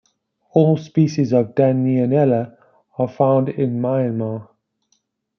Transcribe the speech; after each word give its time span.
All 0.53 0.77
species 0.77 1.31
of 1.31 1.53
"Danionella" 1.53 2.57
are 2.97 3.07
found 3.07 3.49
in 3.49 3.79
Myanmar. 3.79 4.49